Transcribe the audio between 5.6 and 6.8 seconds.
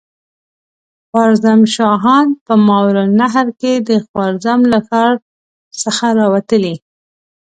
څخه را وتلي.